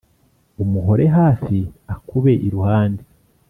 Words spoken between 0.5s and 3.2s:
umuhore hafi, akube iruhande